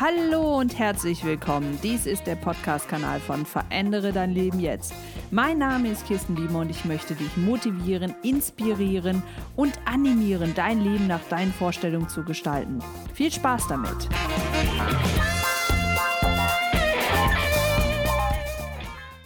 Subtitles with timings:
[0.00, 1.76] Hallo und herzlich willkommen.
[1.82, 4.94] Dies ist der Podcast-Kanal von Verändere dein Leben jetzt.
[5.32, 9.24] Mein Name ist Kirsten Biemer und ich möchte dich motivieren, inspirieren
[9.56, 12.78] und animieren, dein Leben nach deinen Vorstellungen zu gestalten.
[13.12, 14.08] Viel Spaß damit!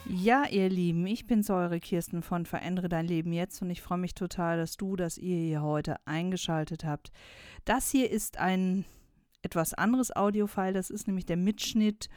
[0.06, 3.98] Ja, ihr Lieben, ich bin's eure Kirsten von Verändere dein Leben jetzt und ich freue
[3.98, 7.12] mich total, dass du, dass ihr hier heute eingeschaltet habt.
[7.66, 8.86] Das hier ist ein
[9.42, 10.72] etwas anderes Audiofile.
[10.72, 12.08] Das ist nämlich der Mitschnitt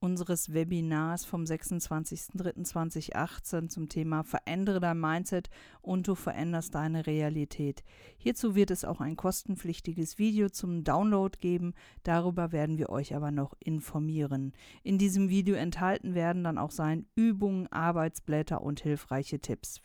[0.00, 5.50] unseres Webinars vom 26.03.2018 zum Thema Verändere dein Mindset
[5.82, 7.84] und du veränderst deine Realität.
[8.16, 11.74] Hierzu wird es auch ein kostenpflichtiges Video zum Download geben.
[12.02, 14.54] Darüber werden wir euch aber noch informieren.
[14.82, 19.82] In diesem Video enthalten werden dann auch sein Übungen, Arbeitsblätter und hilfreiche Tipps.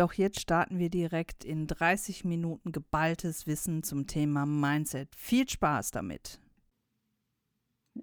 [0.00, 5.14] Doch jetzt starten wir direkt in 30 Minuten geballtes Wissen zum Thema Mindset.
[5.14, 6.40] Viel Spaß damit!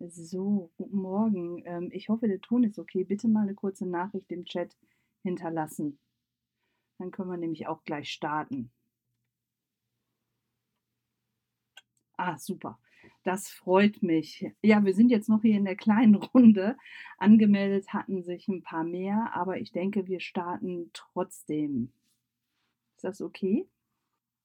[0.08, 1.64] So, guten Morgen.
[1.66, 3.04] Ähm, ich hoffe, der Ton ist okay.
[3.04, 4.78] Bitte mal eine kurze Nachricht im Chat
[5.23, 5.98] hinterlassen.
[7.00, 8.70] Dann können wir nämlich auch gleich starten.
[12.16, 12.78] Ah, super.
[13.24, 14.52] Das freut mich.
[14.62, 16.78] Ja, wir sind jetzt noch hier in der kleinen Runde.
[17.18, 21.92] Angemeldet hatten sich ein paar mehr, aber ich denke, wir starten trotzdem.
[22.96, 23.68] Ist das okay?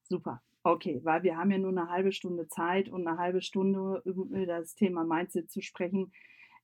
[0.03, 0.41] Super.
[0.63, 4.45] Okay, weil wir haben ja nur eine halbe Stunde Zeit und eine halbe Stunde über
[4.45, 6.13] das Thema Mindset zu sprechen,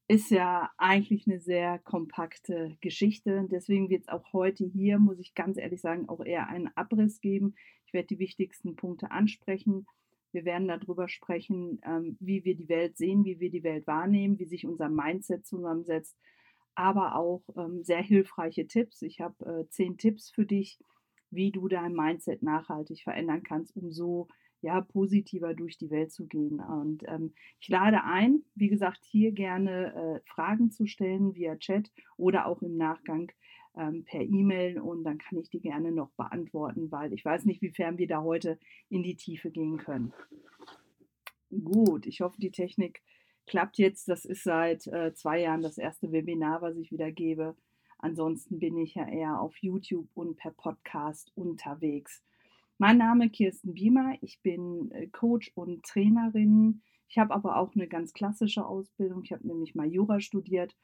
[0.08, 3.46] ist ja eigentlich eine sehr kompakte Geschichte.
[3.52, 7.22] Deswegen wird es auch heute hier, muss ich ganz ehrlich sagen, auch eher einen Abriss
[7.22, 7.56] geben.
[7.86, 9.86] Ich werde die wichtigsten Punkte ansprechen
[10.32, 14.40] wir werden darüber sprechen, ähm, wie wir die Welt sehen, wie wir die Welt wahrnehmen,
[14.40, 16.18] wie sich unser Mindset zusammensetzt,
[16.76, 19.02] aber auch ähm, sehr hilfreiche Tipps.
[19.02, 20.80] Ich habe äh, zehn Tipps für dich,
[21.32, 24.28] wie du dein Mindset nachhaltig verändern kannst, um so
[24.62, 26.60] ja, positiver durch die Welt zu gehen.
[26.60, 31.92] Und ähm, ich lade ein, wie gesagt, hier gerne äh, Fragen zu stellen via Chat
[32.18, 33.32] oder auch im Nachgang
[33.80, 37.62] ähm, per E-Mail und dann kann ich die gerne noch beantworten, weil ich weiß nicht,
[37.62, 38.60] wiefern wir da heute
[38.90, 40.14] in die Tiefe gehen können.
[41.50, 43.02] Gut, ich hoffe, die Technik
[43.48, 44.10] klappt jetzt.
[44.10, 47.56] Das ist seit äh, zwei Jahren das erste Webinar, was ich wieder gebe.
[47.98, 52.22] Ansonsten bin ich ja eher auf YouTube und per Podcast unterwegs.
[52.78, 54.16] Mein Name ist Kirsten Biemer.
[54.22, 56.82] Ich bin äh, Coach und Trainerin.
[57.08, 59.24] Ich habe aber auch eine ganz klassische Ausbildung.
[59.24, 60.76] Ich habe nämlich mal Jura studiert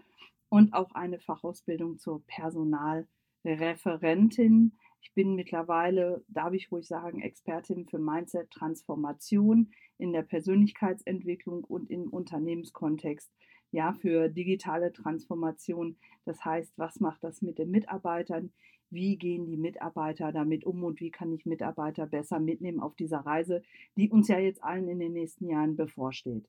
[0.50, 4.78] und auch eine Fachausbildung zur Personalreferentin.
[5.02, 12.10] Ich bin mittlerweile, darf ich ruhig sagen, Expertin für Mindset-Transformation in der Persönlichkeitsentwicklung und im
[12.10, 13.32] Unternehmenskontext.
[13.72, 15.98] Ja, für digitale Transformation.
[16.26, 18.52] Das heißt, was macht das mit den Mitarbeitern?
[18.90, 23.20] Wie gehen die Mitarbeiter damit um und wie kann ich Mitarbeiter besser mitnehmen auf dieser
[23.20, 23.62] Reise,
[23.98, 26.48] die uns ja jetzt allen in den nächsten Jahren bevorsteht?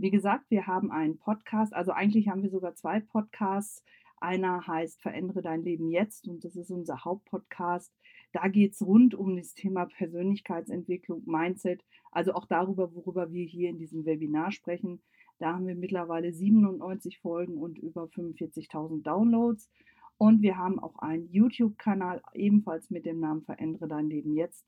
[0.00, 3.82] Wie gesagt, wir haben einen Podcast, also eigentlich haben wir sogar zwei Podcasts.
[4.20, 7.92] Einer heißt Verändere dein Leben jetzt und das ist unser Hauptpodcast.
[8.32, 13.70] Da geht es rund um das Thema Persönlichkeitsentwicklung, Mindset, also auch darüber, worüber wir hier
[13.70, 15.02] in diesem Webinar sprechen.
[15.40, 19.68] Da haben wir mittlerweile 97 Folgen und über 45.000 Downloads.
[20.16, 24.64] Und wir haben auch einen YouTube-Kanal, ebenfalls mit dem Namen Verändere dein Leben jetzt.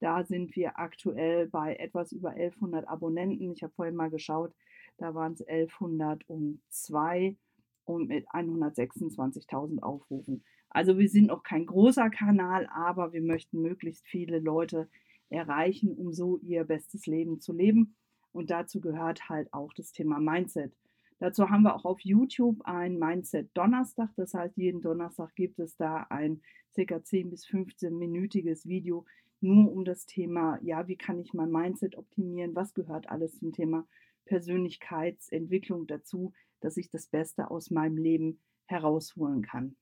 [0.00, 3.52] Da sind wir aktuell bei etwas über 1100 Abonnenten.
[3.52, 4.52] Ich habe vorhin mal geschaut,
[4.98, 7.36] da waren es 1102
[7.84, 10.44] und mit 126.000 Aufrufen.
[10.70, 14.88] Also wir sind noch kein großer Kanal, aber wir möchten möglichst viele Leute
[15.28, 17.96] erreichen, um so ihr bestes Leben zu leben.
[18.32, 20.74] Und dazu gehört halt auch das Thema Mindset.
[21.18, 24.10] Dazu haben wir auch auf YouTube ein Mindset Donnerstag.
[24.16, 26.40] Das heißt, jeden Donnerstag gibt es da ein
[26.74, 29.04] circa 10 bis 15 minütiges Video
[29.42, 32.54] nur um das Thema, ja, wie kann ich mein Mindset optimieren?
[32.54, 33.86] Was gehört alles zum Thema
[34.24, 39.76] Persönlichkeitsentwicklung dazu, dass ich das Beste aus meinem Leben herausholen kann.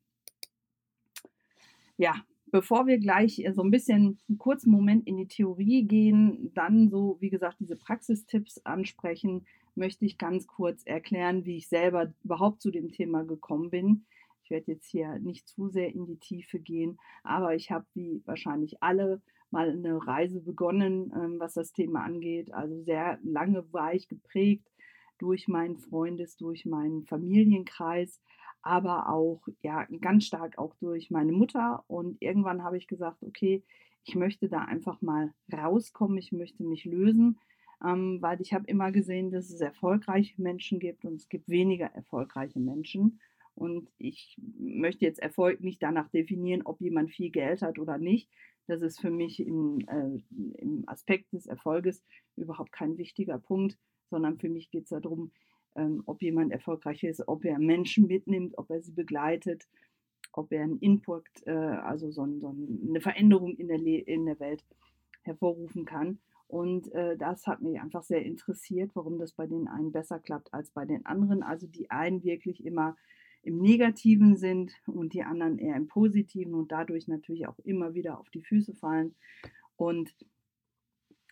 [1.97, 2.15] Ja,
[2.47, 7.19] bevor wir gleich so ein bisschen einen kurzen Moment in die Theorie gehen, dann so,
[7.21, 12.71] wie gesagt, diese Praxistipps ansprechen, möchte ich ganz kurz erklären, wie ich selber überhaupt zu
[12.71, 14.07] dem Thema gekommen bin.
[14.43, 18.23] Ich werde jetzt hier nicht zu sehr in die Tiefe gehen, aber ich habe, wie
[18.25, 22.53] wahrscheinlich alle, mal eine Reise begonnen, ähm, was das Thema angeht.
[22.53, 24.69] Also sehr lange war ich geprägt
[25.19, 28.21] durch meinen Freundes, durch meinen Familienkreis,
[28.63, 31.85] aber auch ja ganz stark auch durch meine Mutter.
[31.89, 33.63] Und irgendwann habe ich gesagt, okay,
[34.05, 37.39] ich möchte da einfach mal rauskommen, ich möchte mich lösen,
[37.85, 41.87] ähm, weil ich habe immer gesehen, dass es erfolgreiche Menschen gibt und es gibt weniger
[41.87, 43.21] erfolgreiche Menschen.
[43.55, 48.31] Und ich möchte jetzt Erfolg nicht danach definieren, ob jemand viel Geld hat oder nicht,
[48.71, 50.23] das ist für mich im, äh,
[50.59, 52.03] im Aspekt des Erfolges
[52.37, 53.77] überhaupt kein wichtiger Punkt,
[54.11, 55.33] sondern für mich geht es darum,
[55.77, 59.67] ähm, ob jemand erfolgreich ist, ob er Menschen mitnimmt, ob er sie begleitet,
[60.33, 62.55] ob er einen Input, äh, also so, ein, so,
[62.89, 64.65] eine Veränderung in der, in der Welt
[65.23, 66.19] hervorrufen kann.
[66.47, 70.53] Und äh, das hat mich einfach sehr interessiert, warum das bei den einen besser klappt
[70.53, 71.43] als bei den anderen.
[71.43, 72.97] Also die einen wirklich immer
[73.43, 78.19] im Negativen sind und die anderen eher im Positiven und dadurch natürlich auch immer wieder
[78.19, 79.15] auf die Füße fallen.
[79.77, 80.15] Und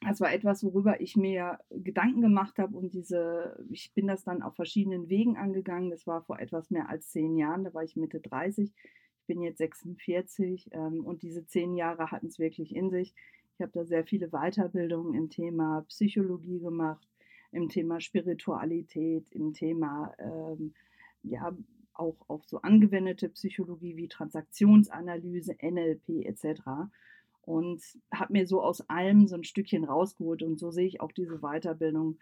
[0.01, 4.43] das war etwas, worüber ich mir Gedanken gemacht habe und diese, ich bin das dann
[4.43, 5.91] auf verschiedenen Wegen angegangen.
[5.91, 8.73] Das war vor etwas mehr als zehn Jahren, da war ich Mitte 30.
[8.73, 13.15] Ich bin jetzt 46 ähm, und diese zehn Jahre hatten es wirklich in sich.
[13.55, 17.07] Ich habe da sehr viele Weiterbildungen im Thema Psychologie gemacht,
[17.51, 20.75] im Thema Spiritualität, im Thema ähm,
[21.25, 21.55] ja
[21.99, 26.89] auch, auch so angewendete Psychologie wie Transaktionsanalyse, NLP etc
[27.49, 30.43] und habe mir so aus allem so ein Stückchen rausgeholt.
[30.43, 32.19] Und so sehe ich auch diese Weiterbildung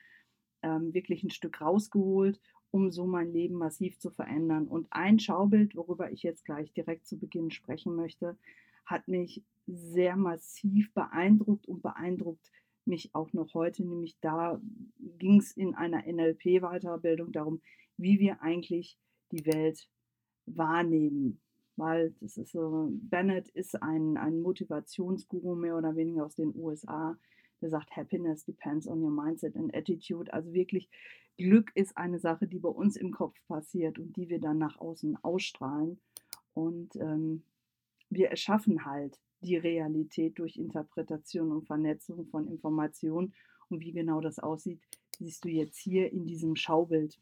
[0.63, 2.41] ähm, wirklich ein Stück rausgeholt,
[2.71, 4.69] um so mein Leben massiv zu verändern.
[4.69, 8.39] Und ein Schaubild, worüber ich jetzt gleich direkt zu Beginn sprechen möchte,
[8.85, 12.53] hat mich sehr massiv beeindruckt und beeindruckt
[12.85, 13.85] mich auch noch heute.
[13.85, 14.61] Nämlich da
[15.19, 17.61] ging es in einer NLP-Weiterbildung darum,
[17.97, 18.97] wie wir eigentlich
[19.33, 19.89] die Welt
[20.47, 21.41] wahrnehmen
[21.77, 27.19] weil das ist so, Bennett ist ein, ein Motivationsguru mehr oder weniger aus den USA,
[27.61, 30.33] der sagt, Happiness depends on your mindset and attitude.
[30.33, 30.89] Also wirklich,
[31.37, 34.79] Glück ist eine Sache, die bei uns im Kopf passiert und die wir dann nach
[34.79, 36.01] außen ausstrahlen.
[36.55, 37.43] Und ähm,
[38.09, 43.35] wir erschaffen halt die Realität durch Interpretation und Vernetzung von Informationen.
[43.69, 44.81] Und wie genau das aussieht,
[45.19, 47.19] siehst du jetzt hier in diesem Schaubild.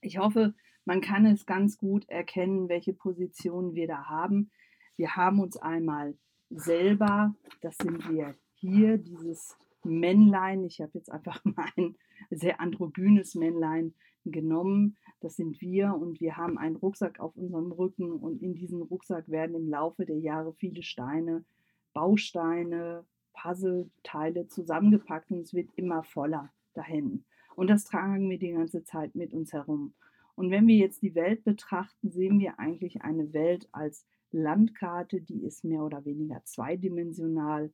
[0.00, 0.54] Ich hoffe,
[0.84, 4.50] man kann es ganz gut erkennen, welche Positionen wir da haben.
[4.96, 6.16] Wir haben uns einmal
[6.50, 10.64] selber, das sind wir hier, dieses Männlein.
[10.64, 11.96] Ich habe jetzt einfach mal ein
[12.30, 13.94] sehr androgynes Männlein
[14.24, 14.96] genommen.
[15.20, 19.28] Das sind wir und wir haben einen Rucksack auf unserem Rücken und in diesen Rucksack
[19.28, 21.44] werden im Laufe der Jahre viele Steine,
[21.92, 27.24] Bausteine, Puzzleteile zusammengepackt und es wird immer voller dahin.
[27.56, 29.94] Und das tragen wir die ganze Zeit mit uns herum.
[30.34, 35.44] Und wenn wir jetzt die Welt betrachten, sehen wir eigentlich eine Welt als Landkarte, die
[35.44, 37.72] ist mehr oder weniger zweidimensional.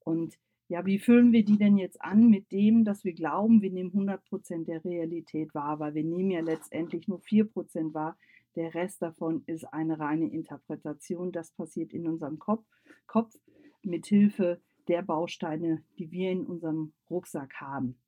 [0.00, 3.70] Und ja, wie füllen wir die denn jetzt an mit dem, dass wir glauben, wir
[3.70, 8.16] nehmen 100 Prozent der Realität wahr, weil wir nehmen ja letztendlich nur 4 Prozent wahr.
[8.54, 11.32] Der Rest davon ist eine reine Interpretation.
[11.32, 12.66] Das passiert in unserem Kopf,
[13.06, 13.34] Kopf
[13.82, 17.98] mit Hilfe der Bausteine, die wir in unserem Rucksack haben.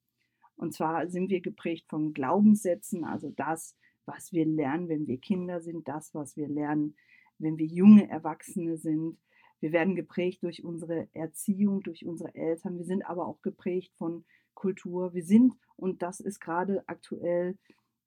[0.61, 3.75] Und zwar sind wir geprägt von Glaubenssätzen, also das,
[4.05, 6.97] was wir lernen, wenn wir Kinder sind, das, was wir lernen,
[7.39, 9.17] wenn wir junge Erwachsene sind.
[9.61, 12.77] Wir werden geprägt durch unsere Erziehung, durch unsere Eltern.
[12.77, 15.15] Wir sind aber auch geprägt von Kultur.
[15.15, 17.57] Wir sind, und das ist gerade aktuell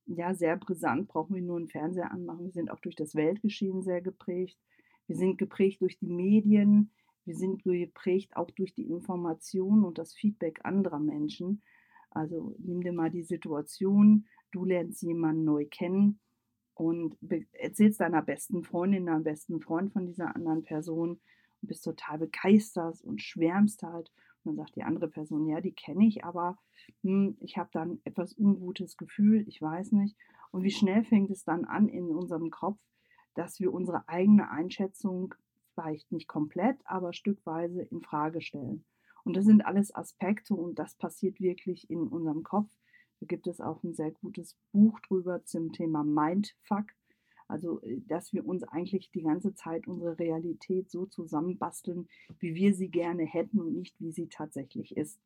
[0.05, 2.45] ja sehr brisant, brauchen wir nur einen Fernseher anmachen.
[2.45, 4.59] Wir sind auch durch das Weltgeschehen sehr geprägt.
[5.07, 6.91] Wir sind geprägt durch die Medien.
[7.25, 11.63] Wir sind geprägt auch durch die Information und das Feedback anderer Menschen.
[12.15, 16.19] Also nimm dir mal die Situation, du lernst jemanden neu kennen
[16.75, 17.17] und
[17.53, 21.19] erzählst deiner besten Freundin, deinem besten Freund von dieser anderen Person
[21.61, 24.11] und bist total begeistert und schwärmst halt.
[24.43, 26.57] Und dann sagt die andere Person, ja, die kenne ich, aber
[27.01, 30.17] hm, ich habe dann etwas ungutes Gefühl, ich weiß nicht.
[30.51, 32.79] Und wie schnell fängt es dann an in unserem Kopf,
[33.35, 35.33] dass wir unsere eigene Einschätzung
[35.73, 38.85] vielleicht nicht komplett, aber stückweise in Frage stellen.
[39.23, 42.69] Und das sind alles Aspekte und das passiert wirklich in unserem Kopf.
[43.19, 46.87] Da gibt es auch ein sehr gutes Buch drüber zum Thema Mindfuck.
[47.47, 52.07] Also, äh, dass wir uns eigentlich die ganze Zeit unsere Realität so zusammenbasteln,
[52.39, 55.19] wie wir sie gerne hätten und nicht, wie sie tatsächlich ist.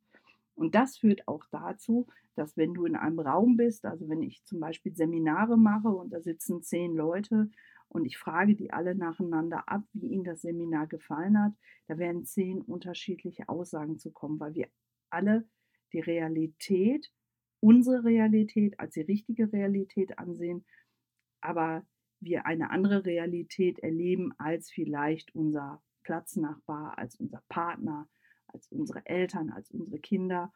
[0.56, 4.44] Und das führt auch dazu, dass wenn du in einem Raum bist, also wenn ich
[4.44, 7.50] zum Beispiel Seminare mache und da sitzen zehn Leute
[7.90, 11.54] und ich frage die alle nacheinander ab, wie ihnen das Seminar gefallen hat.
[11.88, 14.68] Da werden zehn unterschiedliche Aussagen zu kommen, weil wir
[15.10, 15.48] alle
[15.94, 17.12] die Realität,
[17.60, 20.66] unsere Realität als die richtige Realität ansehen,
[21.42, 21.86] aber
[22.20, 28.08] wir eine andere Realität erleben als vielleicht unser Platznachbar, als unser Partner,
[28.48, 30.54] als unsere Eltern, als unsere Kinder.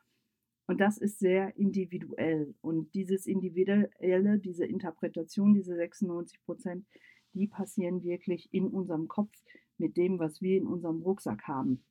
[0.67, 2.55] Und das ist sehr individuell.
[2.61, 6.85] Und dieses Individuelle, diese Interpretation, diese 96 Prozent,
[7.33, 9.31] die passieren wirklich in unserem Kopf
[9.77, 11.83] mit dem, was wir in unserem Rucksack haben.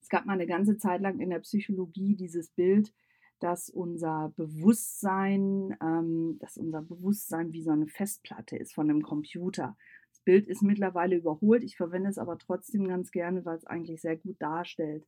[0.00, 2.92] Es gab mal eine ganze Zeit lang in der Psychologie dieses Bild,
[3.38, 9.76] dass unser Bewusstsein, ähm, dass unser Bewusstsein wie so eine Festplatte ist von einem Computer.
[10.10, 14.00] Das Bild ist mittlerweile überholt, ich verwende es aber trotzdem ganz gerne, weil es eigentlich
[14.00, 15.06] sehr gut darstellt.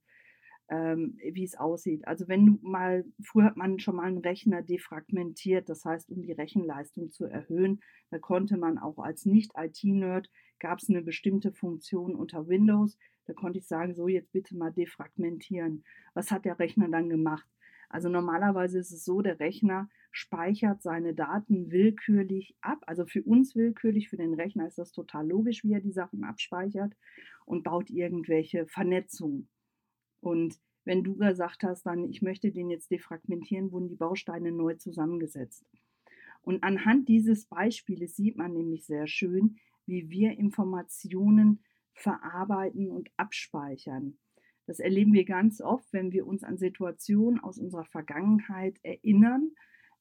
[0.68, 2.06] Ähm, wie es aussieht.
[2.06, 6.23] Also wenn du mal, früher hat man schon mal einen Rechner defragmentiert, das heißt, um
[6.23, 7.80] die Rechenleistung zu erhöhen,
[8.11, 13.59] da konnte man auch als Nicht-IT-Nerd, gab es eine bestimmte Funktion unter Windows, da konnte
[13.59, 15.85] ich sagen, so jetzt bitte mal defragmentieren.
[16.14, 17.49] Was hat der Rechner dann gemacht?
[17.88, 22.78] Also normalerweise ist es so, der Rechner speichert seine Daten willkürlich ab.
[22.87, 26.25] Also für uns willkürlich, für den Rechner ist das total logisch, wie er die Sachen
[26.25, 26.97] abspeichert
[27.44, 29.49] und baut irgendwelche Vernetzungen.
[30.25, 34.75] Und wenn du gesagt hast, dann ich möchte den jetzt defragmentieren, wurden die Bausteine neu
[34.75, 35.66] zusammengesetzt.
[36.40, 41.62] Und anhand dieses Beispieles sieht man nämlich sehr schön, wie wir Informationen
[41.93, 44.19] verarbeiten und abspeichern.
[44.66, 49.50] Das erleben wir ganz oft, wenn wir uns an Situationen aus unserer Vergangenheit erinnern,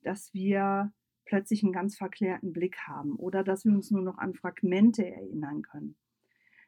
[0.03, 0.93] dass wir
[1.25, 5.63] plötzlich einen ganz verklärten Blick haben oder dass wir uns nur noch an Fragmente erinnern
[5.63, 5.97] können.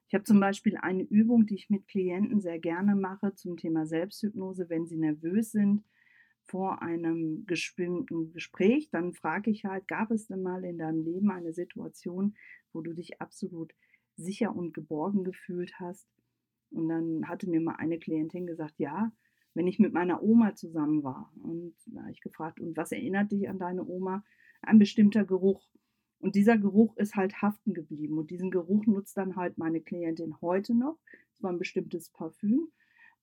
[0.07, 3.85] Ich habe zum Beispiel eine Übung, die ich mit Klienten sehr gerne mache zum Thema
[3.85, 5.83] Selbsthypnose, wenn sie nervös sind
[6.45, 11.31] vor einem bestimmten Gespräch, dann frage ich halt, gab es denn mal in deinem Leben
[11.31, 12.35] eine Situation,
[12.71, 13.73] wo du dich absolut
[14.15, 16.07] sicher und geborgen gefühlt hast?
[16.69, 19.11] Und dann hatte mir mal eine Klientin gesagt, ja,
[19.53, 21.31] wenn ich mit meiner Oma zusammen war.
[21.41, 24.23] Und da habe ich gefragt, und was erinnert dich an deine Oma?
[24.61, 25.67] Ein bestimmter Geruch.
[26.25, 28.17] Und dieser Geruch ist halt haften geblieben.
[28.17, 30.97] Und diesen Geruch nutzt dann halt meine Klientin heute noch.
[31.31, 32.69] Es war ein bestimmtes Parfüm.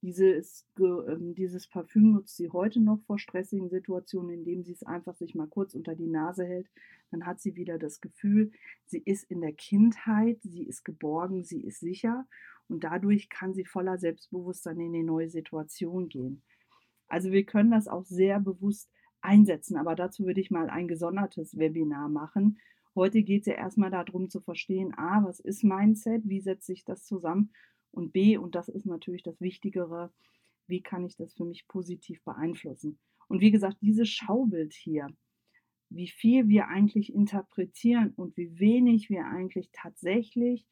[0.03, 5.17] Dieses, ähm, dieses Parfüm nutzt sie heute noch vor stressigen Situationen, indem sie es einfach
[5.17, 6.71] sich mal kurz unter die Nase hält.
[7.11, 8.53] Dann hat sie wieder das Gefühl,
[8.87, 12.29] sie ist in der Kindheit, sie ist geborgen, sie ist sicher
[12.69, 16.41] und dadurch kann sie voller Selbstbewusstsein in die neue Situation gehen.
[17.09, 18.89] Also wir können das auch sehr bewusst
[19.23, 22.61] einsetzen, aber dazu würde ich mal ein gesondertes Webinar machen.
[22.95, 26.85] Heute geht es ja erstmal darum zu verstehen, a, was ist Mindset, wie setzt sich
[26.85, 27.53] das zusammen
[27.91, 30.13] und b, und das ist natürlich das Wichtigere,
[30.67, 32.99] wie kann ich das für mich positiv beeinflussen.
[33.29, 35.09] Und wie gesagt, dieses Schaubild hier,
[35.89, 40.67] wie viel wir eigentlich interpretieren und wie wenig wir eigentlich tatsächlich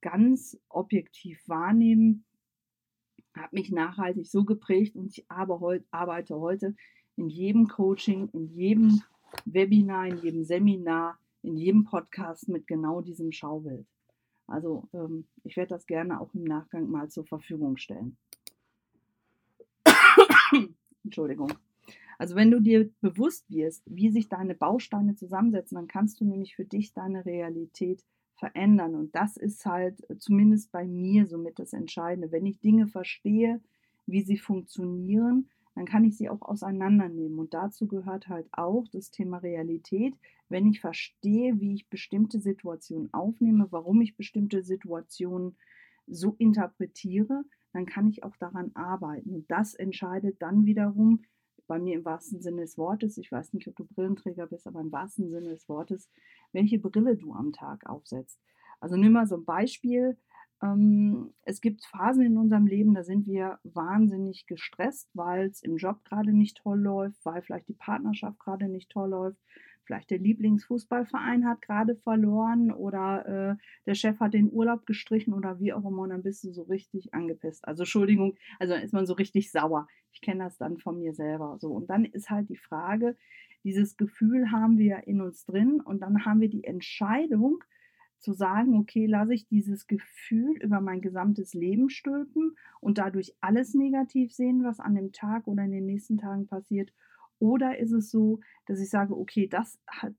[0.00, 2.24] ganz objektiv wahrnehmen,
[3.34, 6.74] hat mich nachhaltig so geprägt und ich arbeite heute
[7.16, 9.02] in jedem Coaching, in jedem
[9.44, 13.86] Webinar, in jedem Seminar, in jedem Podcast mit genau diesem Schaubild.
[14.46, 18.16] Also ähm, ich werde das gerne auch im Nachgang mal zur Verfügung stellen.
[21.04, 21.52] Entschuldigung.
[22.18, 26.56] Also wenn du dir bewusst wirst, wie sich deine Bausteine zusammensetzen, dann kannst du nämlich
[26.56, 28.04] für dich deine Realität
[28.34, 28.94] verändern.
[28.94, 32.32] Und das ist halt äh, zumindest bei mir somit das Entscheidende.
[32.32, 33.60] Wenn ich Dinge verstehe,
[34.06, 35.48] wie sie funktionieren,
[35.80, 37.38] dann kann ich sie auch auseinandernehmen.
[37.38, 40.14] Und dazu gehört halt auch das Thema Realität.
[40.50, 45.56] Wenn ich verstehe, wie ich bestimmte Situationen aufnehme, warum ich bestimmte Situationen
[46.06, 49.30] so interpretiere, dann kann ich auch daran arbeiten.
[49.30, 51.22] Und das entscheidet dann wiederum,
[51.66, 54.82] bei mir im wahrsten Sinne des Wortes, ich weiß nicht, ob du Brillenträger bist, aber
[54.82, 56.10] im wahrsten Sinne des Wortes,
[56.52, 58.38] welche Brille du am Tag aufsetzt.
[58.80, 60.18] Also nimm mal so ein Beispiel.
[60.62, 65.76] Ähm, es gibt Phasen in unserem Leben, da sind wir wahnsinnig gestresst, weil es im
[65.76, 69.38] Job gerade nicht toll läuft, weil vielleicht die Partnerschaft gerade nicht toll läuft,
[69.90, 75.58] vielleicht der Lieblingsfußballverein hat gerade verloren oder äh, der Chef hat den Urlaub gestrichen oder
[75.58, 77.66] wie auch immer und dann bist du so richtig angepisst.
[77.66, 79.88] Also Entschuldigung, also ist man so richtig sauer.
[80.12, 81.72] Ich kenne das dann von mir selber so.
[81.72, 83.16] Und dann ist halt die Frage,
[83.64, 87.58] dieses Gefühl haben wir in uns drin und dann haben wir die Entscheidung
[88.20, 93.74] zu sagen, okay, lasse ich dieses Gefühl über mein gesamtes Leben stülpen und dadurch alles
[93.74, 96.92] negativ sehen, was an dem Tag oder in den nächsten Tagen passiert
[97.40, 100.14] oder ist es so, dass ich sage, okay, das hat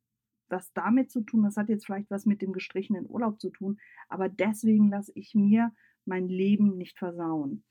[0.50, 3.80] was damit zu tun, das hat jetzt vielleicht was mit dem gestrichenen Urlaub zu tun,
[4.10, 5.72] aber deswegen lasse ich mir
[6.04, 7.64] mein Leben nicht versauen.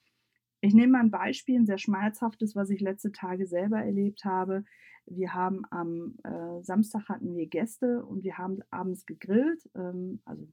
[0.60, 4.64] Ich nehme mal ein Beispiel, ein sehr schmerzhaftes, was ich letzte Tage selber erlebt habe.
[5.06, 9.68] Wir haben am äh, Samstag hatten wir Gäste und wir haben abends gegrillt.
[9.74, 10.46] Ähm, also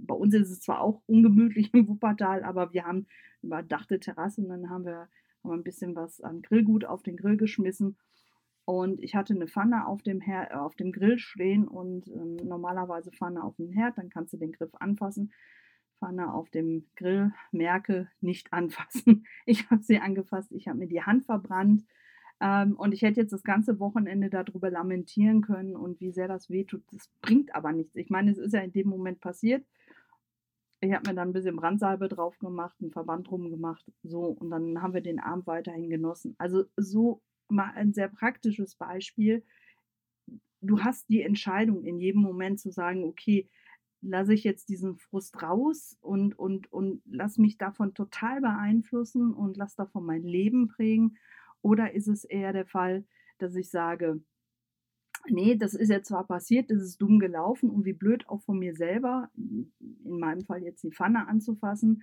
[0.00, 3.06] bei uns ist es zwar auch ungemütlich im Wuppertal, aber wir haben
[3.42, 5.08] überdachte Terrasse und dann haben wir
[5.44, 7.96] haben ein bisschen was an Grillgut auf den Grill geschmissen.
[8.64, 12.36] Und ich hatte eine Pfanne auf dem, Her äh, auf dem Grill stehen und ähm,
[12.36, 15.32] normalerweise Pfanne auf dem Herd, dann kannst du den Griff anfassen.
[15.98, 19.26] Pfanne auf dem Grill, merke, nicht anfassen.
[19.46, 21.84] Ich habe sie angefasst, ich habe mir die Hand verbrannt.
[22.40, 26.50] Ähm, und ich hätte jetzt das ganze Wochenende darüber lamentieren können und wie sehr das
[26.50, 26.82] wehtut.
[26.90, 27.94] Das bringt aber nichts.
[27.96, 29.64] Ich meine, es ist ja in dem Moment passiert.
[30.80, 34.50] Ich habe mir dann ein bisschen Brandsalbe drauf gemacht, einen Verband drum gemacht, so und
[34.50, 36.34] dann haben wir den Abend weiterhin genossen.
[36.38, 39.44] Also so mal ein sehr praktisches Beispiel.
[40.60, 43.48] Du hast die Entscheidung in jedem Moment zu sagen, okay,
[44.04, 49.56] lasse ich jetzt diesen Frust raus und, und, und lasse mich davon total beeinflussen und
[49.56, 51.16] lasse davon mein Leben prägen?
[51.62, 53.04] Oder ist es eher der Fall,
[53.38, 54.20] dass ich sage,
[55.28, 58.58] nee, das ist jetzt zwar passiert, das ist dumm gelaufen und wie blöd auch von
[58.58, 59.72] mir selber, in
[60.18, 62.02] meinem Fall jetzt die Pfanne anzufassen,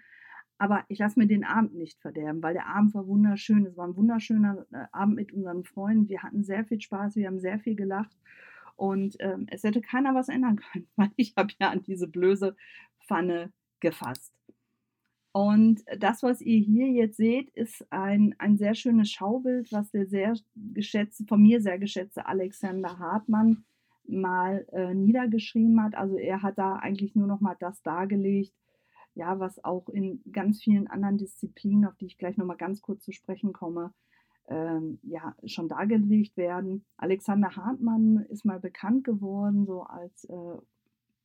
[0.62, 3.66] aber ich lasse mir den Abend nicht verderben, weil der Abend war wunderschön.
[3.66, 6.08] Es war ein wunderschöner äh, Abend mit unseren Freunden.
[6.08, 8.16] Wir hatten sehr viel Spaß, wir haben sehr viel gelacht.
[8.82, 12.56] Und ähm, es hätte keiner was ändern können, weil ich habe ja an diese blöse
[13.06, 14.34] Pfanne gefasst.
[15.34, 20.08] Und das, was ihr hier jetzt seht, ist ein, ein sehr schönes Schaubild, was der
[20.08, 23.66] sehr geschätzte, von mir sehr geschätzte Alexander Hartmann
[24.08, 25.94] mal äh, niedergeschrieben hat.
[25.94, 28.56] Also er hat da eigentlich nur noch mal das dargelegt,
[29.14, 33.04] ja, was auch in ganz vielen anderen Disziplinen, auf die ich gleich nochmal ganz kurz
[33.04, 33.94] zu sprechen komme,
[34.52, 36.84] ähm, ja, schon dargelegt werden.
[36.98, 40.58] Alexander Hartmann ist mal bekannt geworden, so als äh,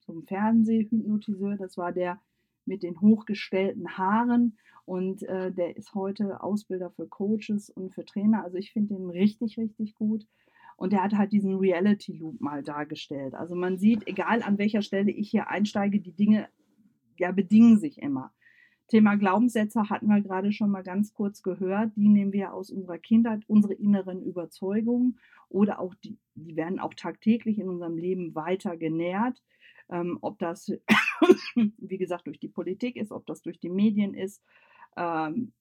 [0.07, 1.57] so ein Fernsehhypnotiseur.
[1.57, 2.21] Das war der
[2.65, 8.45] mit den hochgestellten Haaren und äh, der ist heute Ausbilder für Coaches und für Trainer.
[8.45, 10.27] Also ich finde den richtig, richtig gut.
[10.77, 13.35] Und der hat halt diesen Reality Loop mal dargestellt.
[13.35, 16.49] Also man sieht, egal an welcher Stelle ich hier einsteige, die Dinge
[17.19, 18.33] ja, bedingen sich immer.
[18.89, 21.91] Thema Glaubenssätze hatten wir gerade schon mal ganz kurz gehört.
[21.97, 26.95] Die nehmen wir aus unserer Kindheit, unsere inneren Überzeugungen oder auch die, die werden auch
[26.95, 29.43] tagtäglich in unserem Leben weiter genährt.
[29.89, 30.73] Ähm, ob das,
[31.55, 34.43] wie gesagt, durch die Politik ist, ob das durch die Medien ist.
[34.97, 35.53] Ähm,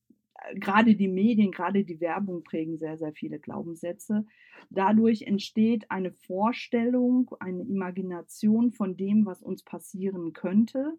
[0.55, 4.25] gerade die Medien, gerade die Werbung prägen sehr, sehr viele Glaubenssätze.
[4.70, 10.98] Dadurch entsteht eine Vorstellung, eine Imagination von dem, was uns passieren könnte.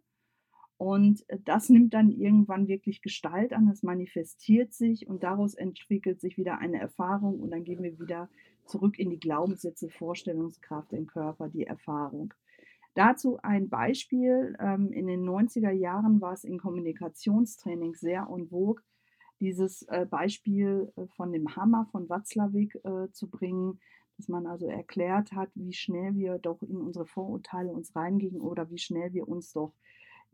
[0.78, 6.21] Und äh, das nimmt dann irgendwann wirklich Gestalt an, es manifestiert sich und daraus entwickelt
[6.21, 8.28] sich wieder eine Erfahrung und dann gehen wir wieder
[8.66, 12.35] zurück in die Glaubenssätze, Vorstellungskraft, den Körper, die Erfahrung.
[12.95, 14.56] Dazu ein Beispiel.
[14.59, 18.83] Ähm, in den 90er Jahren war es in Kommunikationstraining sehr en vogue,
[19.40, 22.78] dieses äh, Beispiel äh, von dem Hammer von Watzlawick
[23.12, 23.80] zu bringen,
[24.16, 28.70] dass man also erklärt hat, wie schnell wir doch in unsere Vorurteile uns reingehen oder
[28.70, 29.74] wie schnell wir uns doch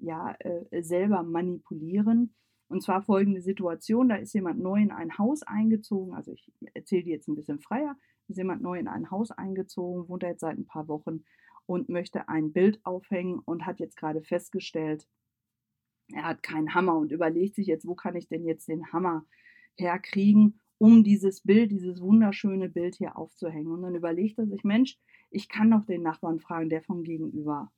[0.03, 2.35] ja, äh, selber manipulieren.
[2.69, 7.05] Und zwar folgende Situation, da ist jemand neu in ein Haus eingezogen, also ich erzähle
[7.05, 7.97] die jetzt ein bisschen freier,
[8.29, 11.25] ist jemand neu in ein Haus eingezogen, wohnt jetzt seit ein paar Wochen
[11.67, 15.07] und möchte ein Bild aufhängen und hat jetzt gerade festgestellt,
[16.13, 19.25] er hat keinen Hammer und überlegt sich jetzt, wo kann ich denn jetzt den Hammer
[19.77, 23.71] herkriegen, um dieses Bild, dieses wunderschöne Bild hier aufzuhängen.
[23.71, 24.99] Und dann überlegt er sich, Mensch,
[25.31, 27.71] ich kann doch den Nachbarn fragen, der vom Gegenüber.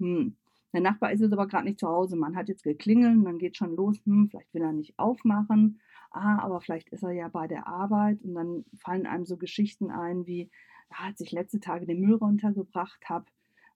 [0.00, 0.36] Hm,
[0.76, 2.16] der Nachbar ist jetzt aber gerade nicht zu Hause.
[2.16, 5.80] Man hat jetzt geklingelt, dann geht schon los, hm, vielleicht will er nicht aufmachen.
[6.10, 9.90] Ah, aber vielleicht ist er ja bei der Arbeit und dann fallen einem so Geschichten
[9.90, 10.50] ein, wie,
[10.90, 13.24] ja, als ich letzte Tage den Müll runtergebracht habe,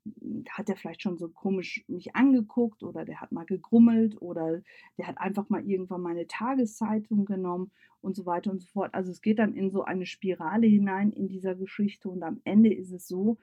[0.04, 4.60] hm, hat er vielleicht schon so komisch mich angeguckt oder der hat mal gegrummelt oder
[4.98, 7.70] der hat einfach mal irgendwann meine Tageszeitung genommen
[8.02, 8.92] und so weiter und so fort.
[8.92, 12.74] Also es geht dann in so eine Spirale hinein in dieser Geschichte und am Ende
[12.74, 13.38] ist es so,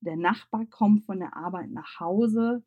[0.00, 2.62] der Nachbar kommt von der Arbeit nach Hause,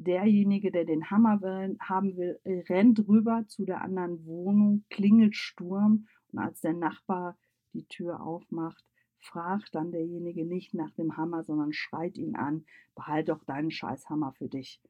[0.00, 1.40] derjenige, der den Hammer
[1.80, 7.36] haben will, äh, rennt rüber zu der anderen Wohnung, klingelt Sturm und als der Nachbar
[7.72, 8.84] die Tür aufmacht,
[9.18, 14.32] fragt dann derjenige nicht nach dem Hammer, sondern schreit ihn an, behalt doch deinen Scheißhammer
[14.32, 14.80] für dich.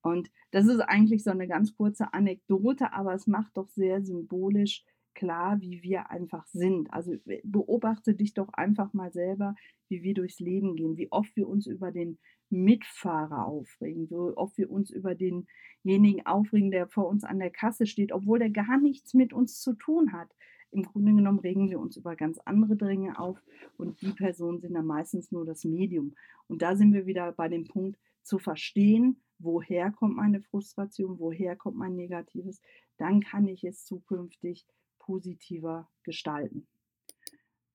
[0.00, 4.84] Und das ist eigentlich so eine ganz kurze Anekdote, aber es macht doch sehr symbolisch
[5.18, 6.92] klar, wie wir einfach sind.
[6.92, 9.56] Also beobachte dich doch einfach mal selber,
[9.88, 12.18] wie wir durchs Leben gehen, wie oft wir uns über den
[12.50, 17.86] Mitfahrer aufregen, so oft wir uns über denjenigen aufregen, der vor uns an der Kasse
[17.86, 20.30] steht, obwohl der gar nichts mit uns zu tun hat.
[20.70, 23.42] Im Grunde genommen regen wir uns über ganz andere Dinge auf
[23.76, 26.14] und die Personen sind dann meistens nur das Medium.
[26.46, 31.56] Und da sind wir wieder bei dem Punkt zu verstehen, woher kommt meine Frustration, woher
[31.56, 32.60] kommt mein Negatives,
[32.98, 34.66] dann kann ich es zukünftig
[35.08, 36.68] positiver gestalten.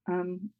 [0.08, 0.54] Ähm,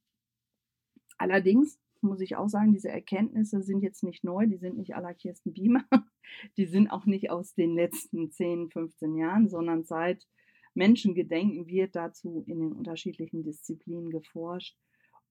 [1.20, 5.14] allerdings muss ich auch sagen, diese Erkenntnisse sind jetzt nicht neu, die sind nicht aller
[5.14, 5.86] Kirsten Biemer,
[6.58, 10.28] die sind auch nicht aus den letzten 10, 15 Jahren, sondern seit
[10.74, 14.76] Menschengedenken wird dazu in den unterschiedlichen Disziplinen geforscht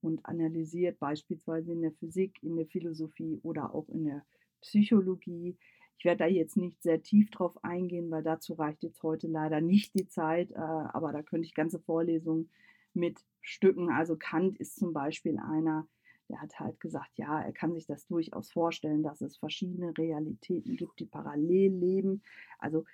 [0.01, 4.25] und analysiert, beispielsweise in der Physik, in der Philosophie oder auch in der
[4.61, 5.59] Psychologie.
[5.99, 9.61] Ich werde da jetzt nicht sehr tief drauf eingehen, weil dazu reicht jetzt heute leider
[9.61, 12.51] nicht die Zeit, äh, aber da könnte ich ganze Vorlesungen
[12.95, 13.91] mit Stücken.
[13.91, 15.87] Also Kant ist zum Beispiel einer,
[16.29, 20.77] der hat halt gesagt, ja, er kann sich das durchaus vorstellen, dass es verschiedene Realitäten
[20.77, 22.23] gibt, die parallel leben.
[22.59, 22.85] Also,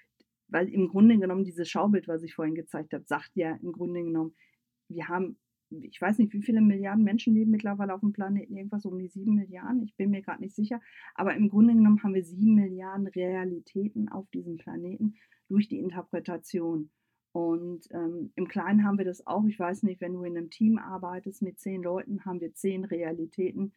[0.49, 4.03] weil im Grunde genommen dieses Schaubild, was ich vorhin gezeigt habe, sagt ja im Grunde
[4.03, 4.35] genommen,
[4.89, 5.39] wir haben
[5.71, 9.09] ich weiß nicht, wie viele Milliarden Menschen leben mittlerweile auf dem Planeten, irgendwas um die
[9.09, 10.81] sieben Milliarden, ich bin mir gerade nicht sicher,
[11.15, 15.15] aber im Grunde genommen haben wir sieben Milliarden Realitäten auf diesem Planeten
[15.49, 16.91] durch die Interpretation.
[17.33, 19.45] Und ähm, im Kleinen haben wir das auch.
[19.47, 22.85] Ich weiß nicht, wenn du in einem Team arbeitest mit zehn Leuten, haben wir zehn
[22.85, 23.73] Realitäten,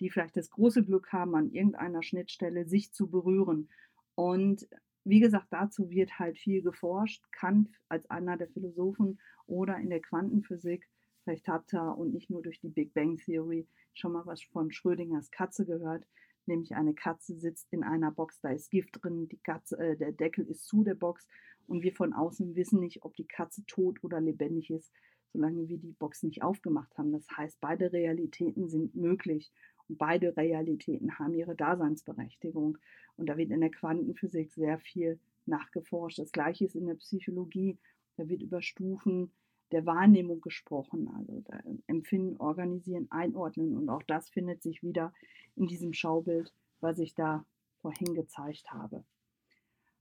[0.00, 3.68] die vielleicht das große Glück haben, an irgendeiner Schnittstelle sich zu berühren.
[4.14, 4.68] Und
[5.04, 7.22] wie gesagt, dazu wird halt viel geforscht.
[7.30, 10.88] Kant als einer der Philosophen oder in der Quantenphysik,
[11.26, 14.70] vielleicht habt ihr und nicht nur durch die Big Bang Theory schon mal was von
[14.70, 16.06] Schrödingers Katze gehört.
[16.46, 20.12] Nämlich eine Katze sitzt in einer Box, da ist Gift drin, die Katze, äh, der
[20.12, 21.26] Deckel ist zu der Box
[21.66, 24.92] und wir von außen wissen nicht, ob die Katze tot oder lebendig ist,
[25.32, 27.10] solange wir die Box nicht aufgemacht haben.
[27.10, 29.50] Das heißt, beide Realitäten sind möglich
[29.88, 32.78] und beide Realitäten haben ihre Daseinsberechtigung.
[33.16, 36.20] Und da wird in der Quantenphysik sehr viel nachgeforscht.
[36.20, 37.76] Das gleiche ist in der Psychologie.
[38.16, 39.32] Da wird über Stufen
[39.72, 41.42] der Wahrnehmung gesprochen, also
[41.86, 43.76] Empfinden, Organisieren, Einordnen.
[43.76, 45.12] Und auch das findet sich wieder
[45.56, 47.44] in diesem Schaubild, was ich da
[47.80, 49.04] vorhin gezeigt habe.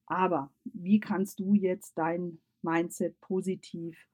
[0.05, 4.07] Aber wie kannst du jetzt dein Mindset positiv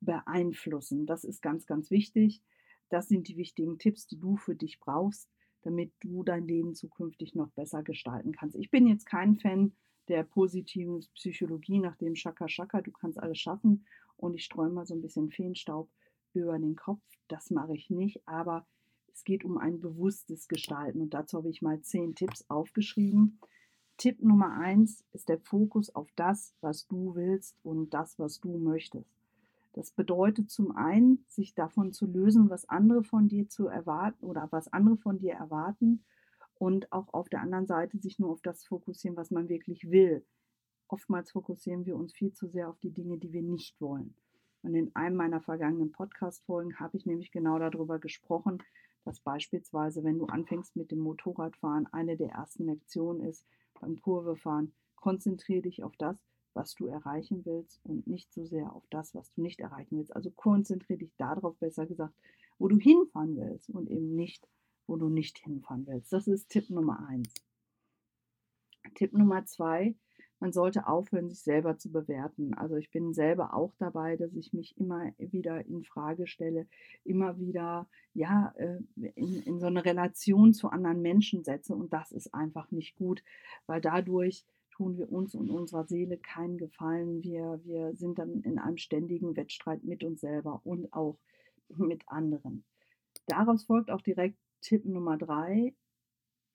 [0.00, 1.06] beeinflussen?
[1.06, 2.42] Das ist ganz, ganz wichtig.
[2.88, 5.28] Das sind die wichtigen Tipps, die du für dich brauchst,
[5.62, 8.56] damit du dein Leben zukünftig noch besser gestalten kannst.
[8.56, 9.72] Ich bin jetzt kein Fan
[10.08, 13.86] der positiven Psychologie nach dem Shaka Shaka, du kannst alles schaffen
[14.16, 15.88] und ich streue mal so ein bisschen Feenstaub
[16.32, 17.00] über den Kopf.
[17.28, 18.66] Das mache ich nicht, aber
[19.12, 23.38] es geht um ein bewusstes Gestalten und dazu habe ich mal zehn Tipps aufgeschrieben.
[23.96, 28.58] Tipp Nummer eins ist der Fokus auf das, was du willst und das, was du
[28.58, 29.08] möchtest.
[29.72, 34.48] Das bedeutet zum einen, sich davon zu lösen, was andere von dir zu erwarten oder
[34.50, 36.04] was andere von dir erwarten
[36.64, 40.24] und auch auf der anderen Seite sich nur auf das fokussieren, was man wirklich will.
[40.88, 44.14] Oftmals fokussieren wir uns viel zu sehr auf die Dinge, die wir nicht wollen.
[44.62, 48.62] Und in einem meiner vergangenen Podcast-Folgen habe ich nämlich genau darüber gesprochen,
[49.04, 53.44] dass beispielsweise, wenn du anfängst mit dem Motorradfahren, eine der ersten Lektionen ist
[53.78, 56.16] beim Kurvefahren, konzentriere dich auf das,
[56.54, 60.16] was du erreichen willst und nicht so sehr auf das, was du nicht erreichen willst.
[60.16, 62.14] Also konzentriere dich darauf, besser gesagt,
[62.58, 64.48] wo du hinfahren willst und eben nicht,
[64.86, 66.12] wo du nicht hinfahren willst.
[66.12, 67.32] Das ist Tipp Nummer eins.
[68.94, 69.94] Tipp Nummer zwei,
[70.40, 72.52] man sollte aufhören, sich selber zu bewerten.
[72.54, 76.66] Also ich bin selber auch dabei, dass ich mich immer wieder in Frage stelle,
[77.02, 78.78] immer wieder ja äh,
[79.14, 83.22] in, in so eine Relation zu anderen Menschen setze und das ist einfach nicht gut,
[83.66, 87.22] weil dadurch tun wir uns und unserer Seele keinen Gefallen.
[87.22, 91.16] Wir, wir sind dann in einem ständigen Wettstreit mit uns selber und auch
[91.68, 92.64] mit anderen.
[93.26, 95.74] Daraus folgt auch direkt Tipp Nummer drei.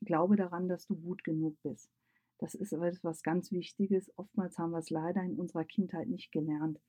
[0.02, 1.92] Glaube daran, dass du gut genug bist.
[2.40, 4.12] Das ist etwas ganz Wichtiges.
[4.18, 6.80] Oftmals haben wir es leider in unserer Kindheit nicht gelernt.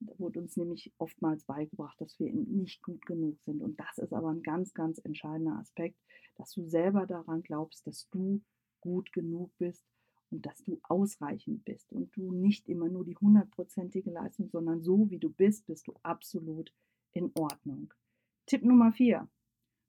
[0.00, 3.62] Da wurde uns nämlich oftmals beigebracht, dass wir nicht gut genug sind.
[3.62, 5.98] Und das ist aber ein ganz, ganz entscheidender Aspekt,
[6.36, 8.42] dass du selber daran glaubst, dass du
[8.80, 9.86] gut genug bist
[10.30, 15.08] und dass du ausreichend bist und du nicht immer nur die hundertprozentige Leistung, sondern so
[15.10, 16.74] wie du bist, bist du absolut
[17.12, 17.94] in Ordnung.
[18.44, 19.28] Tipp Nummer vier.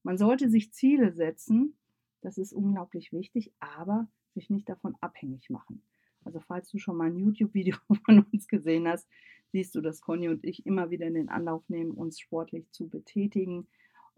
[0.03, 1.75] Man sollte sich Ziele setzen,
[2.21, 5.81] das ist unglaublich wichtig, aber sich nicht davon abhängig machen.
[6.23, 9.07] Also falls du schon mal ein YouTube-Video von uns gesehen hast,
[9.51, 12.87] siehst du, dass Conny und ich immer wieder in den Anlauf nehmen, uns sportlich zu
[12.87, 13.67] betätigen,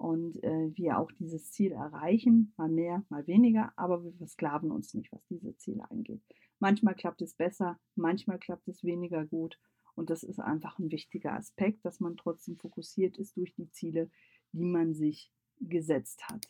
[0.02, 4.96] und äh, wir auch dieses Ziel erreichen, mal mehr, mal weniger, aber wir versklaven uns
[4.96, 6.22] nicht, was diese Ziele angeht.
[6.60, 9.60] Manchmal klappt es besser, manchmal klappt es weniger gut
[9.94, 14.10] und das ist einfach ein wichtiger Aspekt, dass man trotzdem fokussiert ist durch die Ziele,
[14.54, 16.48] die man sich gesetzt hat.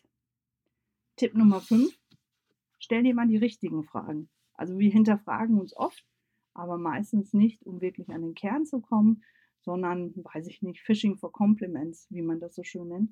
[1.15, 1.97] Tipp Nummer 5,
[2.79, 4.29] stell dir mal die richtigen Fragen.
[4.53, 6.05] Also wir hinterfragen uns oft,
[6.53, 9.23] aber meistens nicht, um wirklich an den Kern zu kommen,
[9.61, 13.11] sondern, weiß ich nicht, Fishing for Compliments, wie man das so schön nennt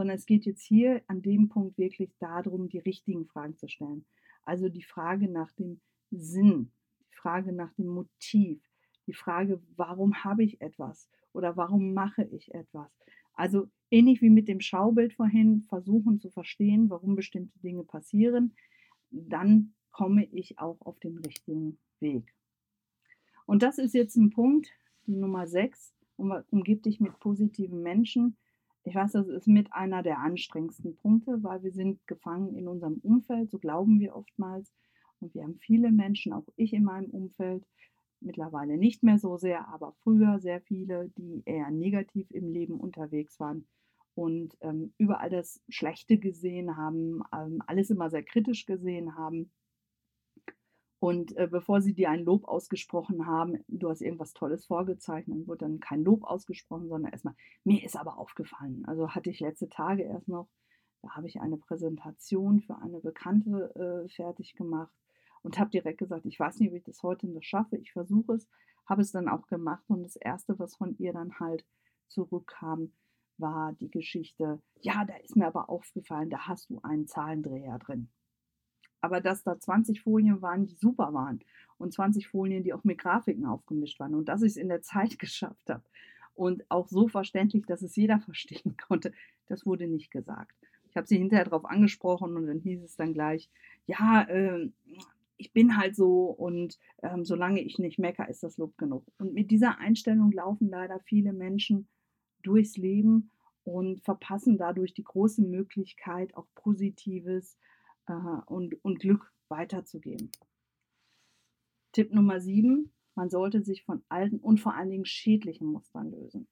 [0.00, 4.06] sondern es geht jetzt hier an dem Punkt wirklich darum, die richtigen Fragen zu stellen.
[4.44, 6.72] Also die Frage nach dem Sinn,
[7.10, 8.62] die Frage nach dem Motiv,
[9.06, 12.90] die Frage, warum habe ich etwas oder warum mache ich etwas.
[13.34, 18.54] Also ähnlich wie mit dem Schaubild vorhin, versuchen zu verstehen, warum bestimmte Dinge passieren,
[19.10, 22.34] dann komme ich auch auf den richtigen Weg.
[23.46, 24.70] Und das ist jetzt ein Punkt,
[25.06, 28.36] die Nummer 6, umgib dich mit positiven Menschen,
[28.84, 32.94] ich weiß, das ist mit einer der anstrengendsten Punkte, weil wir sind gefangen in unserem
[33.02, 34.72] Umfeld, so glauben wir oftmals.
[35.20, 37.66] Und wir haben viele Menschen, auch ich in meinem Umfeld,
[38.20, 43.40] mittlerweile nicht mehr so sehr, aber früher sehr viele, die eher negativ im Leben unterwegs
[43.40, 43.66] waren
[44.14, 49.50] und ähm, überall das Schlechte gesehen haben, ähm, alles immer sehr kritisch gesehen haben.
[50.98, 55.64] Und äh, bevor sie dir ein Lob ausgesprochen haben, du hast irgendwas Tolles vorgezeichnet, wurde
[55.64, 58.84] dann kein Lob ausgesprochen, sondern erstmal, mir ist aber aufgefallen.
[58.86, 60.48] Also hatte ich letzte Tage erst noch,
[61.00, 64.92] da habe ich eine Präsentation für eine Bekannte äh, fertig gemacht
[65.42, 68.34] und habe direkt gesagt, ich weiß nicht, ob ich das heute noch schaffe, ich versuche
[68.34, 68.48] es,
[68.86, 71.64] habe es dann auch gemacht und das Erste, was von ihr dann halt
[72.08, 72.92] zurückkam,
[73.38, 78.10] war die Geschichte, ja, da ist mir aber aufgefallen, da hast du einen Zahlendreher drin
[79.00, 81.40] aber dass da 20 Folien waren, die super waren
[81.78, 84.82] und 20 Folien, die auch mit Grafiken aufgemischt waren und dass ich es in der
[84.82, 85.84] Zeit geschafft habe
[86.34, 89.12] und auch so verständlich, dass es jeder verstehen konnte,
[89.46, 90.54] das wurde nicht gesagt.
[90.88, 93.48] Ich habe sie hinterher darauf angesprochen und dann hieß es dann gleich,
[93.86, 94.70] ja, äh,
[95.40, 99.06] ich bin halt so und ähm, solange ich nicht mecker, ist das Lob genug.
[99.18, 101.88] Und mit dieser Einstellung laufen leider viele Menschen
[102.42, 103.30] durchs Leben
[103.64, 107.58] und verpassen dadurch die große Möglichkeit, auch Positives
[108.06, 108.12] äh,
[108.46, 110.30] und, und Glück weiterzugeben.
[111.92, 116.48] Tipp Nummer sieben, man sollte sich von alten und vor allen Dingen schädlichen Mustern lösen.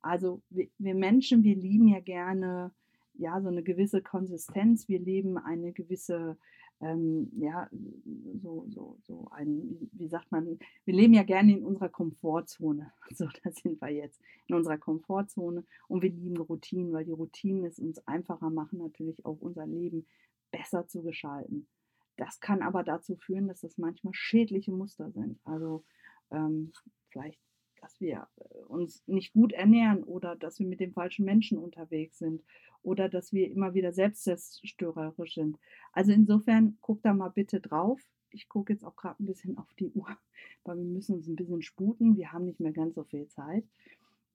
[0.00, 2.72] Also wir, wir Menschen, wir lieben ja gerne
[3.14, 6.38] ja so eine gewisse Konsistenz, wir leben eine gewisse
[6.82, 7.70] ähm, ja,
[8.42, 12.92] so, so, so ein, wie sagt man, wir leben ja gerne in unserer Komfortzone.
[13.14, 17.64] So, da sind wir jetzt in unserer Komfortzone und wir lieben Routinen, weil die Routinen
[17.64, 20.06] es uns einfacher machen, natürlich auch unser Leben
[20.50, 21.68] besser zu gestalten.
[22.16, 25.38] Das kann aber dazu führen, dass das manchmal schädliche Muster sind.
[25.44, 25.84] Also
[26.30, 26.72] ähm,
[27.10, 27.38] vielleicht,
[27.82, 32.18] dass wir äh, uns nicht gut ernähren oder dass wir mit den falschen Menschen unterwegs
[32.18, 32.42] sind
[32.82, 35.58] oder dass wir immer wieder selbstzerstörerisch sind.
[35.92, 38.00] Also insofern guck da mal bitte drauf.
[38.30, 40.08] Ich gucke jetzt auch gerade ein bisschen auf die Uhr,
[40.64, 42.16] weil wir müssen uns ein bisschen sputen.
[42.16, 43.64] Wir haben nicht mehr ganz so viel Zeit.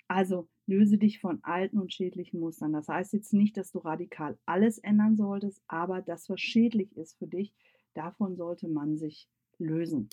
[0.10, 2.74] Also löse dich von alten und schädlichen Mustern.
[2.74, 7.18] Das heißt jetzt nicht, dass du radikal alles ändern solltest, aber das, was schädlich ist
[7.18, 7.54] für dich,
[7.94, 10.10] davon sollte man sich lösen.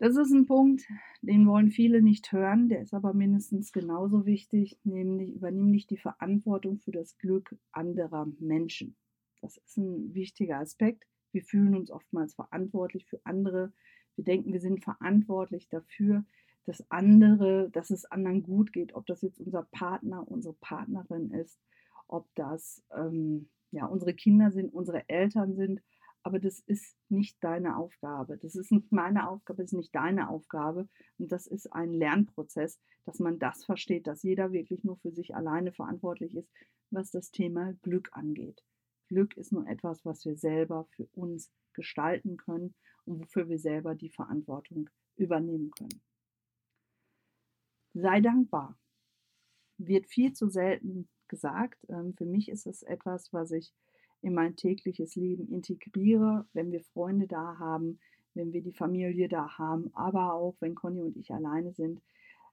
[0.00, 0.86] Das ist ein Punkt,
[1.22, 5.96] den wollen viele nicht hören, der ist aber mindestens genauso wichtig, nämlich übernimm nicht die
[5.96, 8.96] Verantwortung für das Glück anderer Menschen.
[9.40, 11.04] Das ist ein wichtiger Aspekt.
[11.32, 13.72] Wir fühlen uns oftmals verantwortlich für andere.
[14.14, 16.24] Wir denken, wir sind verantwortlich dafür,
[16.64, 21.58] dass andere, dass es anderen gut geht, ob das jetzt unser Partner, unsere Partnerin ist,
[22.06, 25.82] ob das ähm, ja unsere Kinder sind, unsere Eltern sind.
[26.28, 28.36] Aber das ist nicht deine Aufgabe.
[28.36, 30.86] Das ist nicht meine Aufgabe, das ist nicht deine Aufgabe.
[31.16, 35.34] Und das ist ein Lernprozess, dass man das versteht, dass jeder wirklich nur für sich
[35.34, 36.50] alleine verantwortlich ist,
[36.90, 38.62] was das Thema Glück angeht.
[39.08, 42.74] Glück ist nur etwas, was wir selber für uns gestalten können
[43.06, 46.02] und wofür wir selber die Verantwortung übernehmen können.
[47.94, 48.78] Sei dankbar.
[49.78, 51.86] Wird viel zu selten gesagt.
[51.88, 53.72] Ähm, für mich ist es etwas, was ich
[54.22, 58.00] in mein tägliches Leben integriere, wenn wir Freunde da haben,
[58.34, 62.00] wenn wir die Familie da haben, aber auch wenn Conny und ich alleine sind.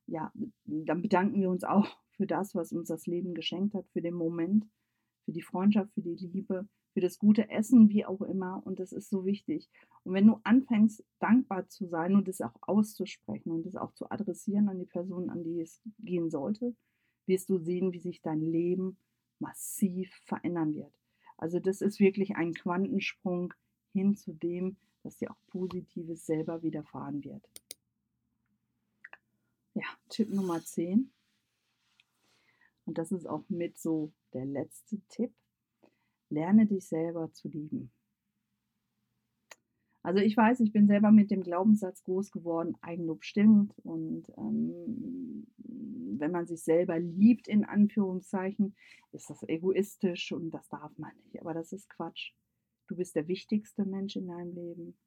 [0.08, 0.32] Ja,
[0.66, 4.14] dann bedanken wir uns auch für das, was uns das Leben geschenkt hat, für den
[4.14, 4.66] Moment,
[5.26, 8.62] für die Freundschaft, für die Liebe, für das gute Essen, wie auch immer.
[8.66, 9.70] Und das ist so wichtig.
[10.04, 14.10] Und wenn du anfängst, dankbar zu sein und es auch auszusprechen und es auch zu
[14.10, 16.76] adressieren an die Person, an die es gehen sollte,
[17.26, 18.98] wirst du sehen, wie sich dein Leben
[19.40, 20.94] massiv verändern wird.
[21.38, 23.54] Also das ist wirklich ein Quantensprung
[23.92, 27.48] hin zu dem, dass dir auch Positives selber widerfahren wird.
[29.74, 31.12] Ja, Tipp Nummer 10.
[32.86, 35.34] Und das ist auch mit so der letzte Tipp.
[36.30, 37.92] Lerne dich selber zu lieben.
[40.06, 43.74] Also ich weiß, ich bin selber mit dem Glaubenssatz groß geworden, Eigenlob stimmt.
[43.80, 48.76] Und ähm, wenn man sich selber liebt, in Anführungszeichen,
[49.14, 51.42] ist das egoistisch und das darf man nicht.
[51.42, 52.34] Aber das ist Quatsch.
[52.88, 54.98] Du bist der wichtigste Mensch in deinem Leben.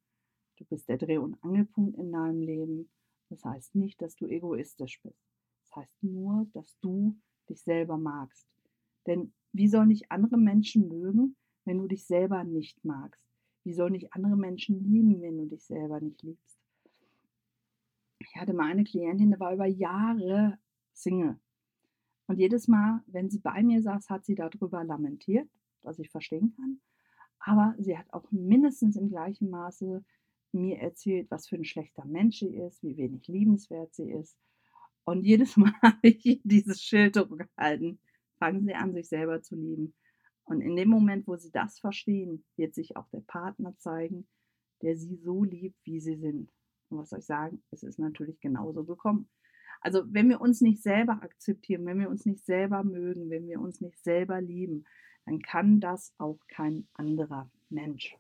[0.56, 2.90] Du bist der Dreh- und Angelpunkt in deinem Leben.
[3.30, 5.22] Das heißt nicht, dass du egoistisch bist.
[5.60, 7.16] Das heißt nur, dass du
[7.48, 8.48] dich selber magst.
[9.06, 13.27] Denn wie sollen dich andere Menschen mögen, wenn du dich selber nicht magst?
[13.64, 16.58] Wie sollen dich andere Menschen lieben, wenn du dich selber nicht liebst?
[18.18, 20.58] Ich hatte mal eine Klientin, die war über Jahre
[20.92, 21.38] Single.
[22.26, 25.48] Und jedes Mal, wenn sie bei mir saß, hat sie darüber lamentiert,
[25.82, 26.80] was ich verstehen kann.
[27.40, 30.04] Aber sie hat auch mindestens im gleichen Maße
[30.52, 34.36] mir erzählt, was für ein schlechter Mensch sie ist, wie wenig liebenswert sie ist.
[35.04, 37.98] Und jedes Mal habe ich dieses Schild hochgehalten
[38.38, 39.94] fangen sie an, sich selber zu lieben.
[40.48, 44.26] Und in dem Moment, wo sie das verstehen, wird sich auch der Partner zeigen,
[44.80, 46.50] der sie so liebt, wie sie sind.
[46.88, 47.62] Und was soll ich sagen?
[47.70, 49.28] Es ist natürlich genauso gekommen.
[49.82, 53.60] Also wenn wir uns nicht selber akzeptieren, wenn wir uns nicht selber mögen, wenn wir
[53.60, 54.86] uns nicht selber lieben,
[55.26, 58.16] dann kann das auch kein anderer Mensch.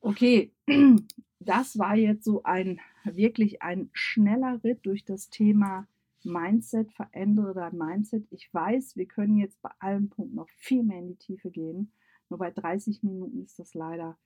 [0.00, 0.52] Okay,
[1.38, 5.86] das war jetzt so ein wirklich ein schneller Ritt durch das Thema
[6.26, 8.26] Mindset, verändere dein Mindset.
[8.30, 11.92] Ich weiß, wir können jetzt bei allen Punkten noch viel mehr in die Tiefe gehen.
[12.28, 14.18] Nur bei 30 Minuten ist das leider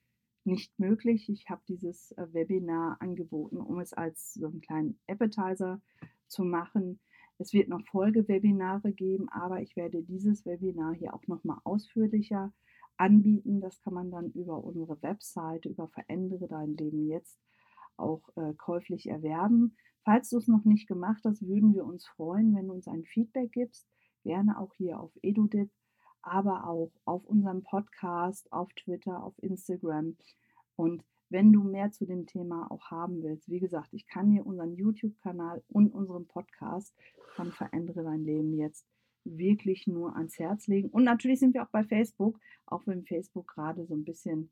[0.44, 1.28] nicht möglich.
[1.28, 5.80] Ich habe dieses äh, Webinar angeboten, um es als so einen kleinen Appetizer
[6.26, 7.00] zu machen.
[7.38, 12.52] Es wird noch Folgewebinare geben, aber ich werde dieses Webinar hier auch noch mal ausführlicher
[12.96, 13.60] anbieten.
[13.60, 17.40] Das kann man dann über unsere Webseite, über Verändere dein Leben jetzt
[17.96, 19.76] auch äh, käuflich erwerben.
[20.04, 23.04] Falls du es noch nicht gemacht hast, würden wir uns freuen, wenn du uns ein
[23.04, 23.86] Feedback gibst.
[24.22, 25.70] Gerne auch hier auf EduDip,
[26.22, 30.16] aber auch auf unserem Podcast, auf Twitter, auf Instagram.
[30.76, 34.44] Und wenn du mehr zu dem Thema auch haben willst, wie gesagt, ich kann dir
[34.44, 36.94] unseren YouTube-Kanal und unseren Podcast
[37.34, 38.86] von Verändere dein Leben jetzt
[39.24, 40.88] wirklich nur ans Herz legen.
[40.88, 44.50] Und natürlich sind wir auch bei Facebook, auch wenn Facebook gerade so ein bisschen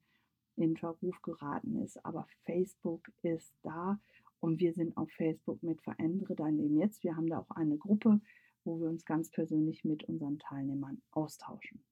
[0.57, 2.05] in Verruf geraten ist.
[2.05, 3.99] Aber Facebook ist da
[4.41, 7.03] und wir sind auf Facebook mit Verändere dein Leben jetzt.
[7.03, 8.21] Wir haben da auch eine Gruppe,
[8.65, 11.83] wo wir uns ganz persönlich mit unseren Teilnehmern austauschen.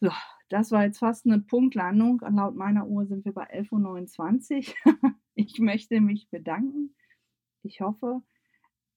[0.00, 0.10] So,
[0.48, 2.20] das war jetzt fast eine Punktlandung.
[2.20, 5.14] Laut meiner Uhr sind wir bei 11.29 Uhr.
[5.34, 6.94] ich möchte mich bedanken.
[7.62, 8.22] Ich hoffe,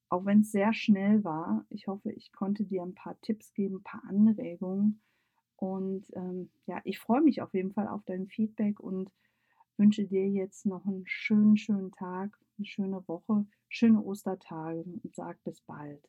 [0.10, 3.78] auch wenn es sehr schnell war, ich hoffe, ich konnte dir ein paar Tipps geben,
[3.78, 5.02] ein paar Anregungen.
[5.56, 9.12] Und ähm, ja, ich freue mich auf jeden Fall auf dein Feedback und
[9.82, 15.44] wünsche dir jetzt noch einen schönen, schönen Tag, eine schöne Woche, schöne Ostertage und sag
[15.44, 16.08] bis bald.